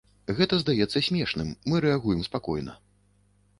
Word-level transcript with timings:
Гэта 0.37 0.57
здаецца 0.61 1.01
смешным, 1.09 1.53
мы 1.73 1.83
рэагуем 1.87 2.25
спакойна. 2.31 2.73